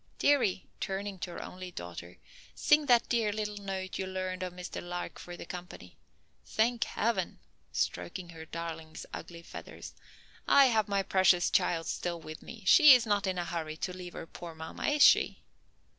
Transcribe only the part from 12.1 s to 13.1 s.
with me. She is